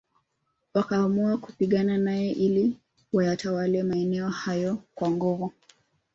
Wakaamua 0.73 1.37
kupigana 1.37 1.97
nae 1.97 2.29
ili 2.31 2.77
wayatawale 3.13 3.83
maeneo 3.83 4.29
hayo 4.29 4.77
kwa 4.95 5.11
nguvu 5.11 5.53